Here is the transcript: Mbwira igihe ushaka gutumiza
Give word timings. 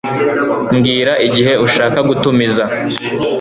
Mbwira 0.75 1.13
igihe 1.27 1.53
ushaka 1.65 1.99
gutumiza 2.09 2.63